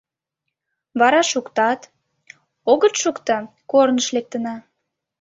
Вара— 0.99 1.21
шуктат, 1.31 1.81
огыт 2.71 2.93
шукто— 3.01 3.37
корныш 3.71 4.07
лектына. 4.15 4.55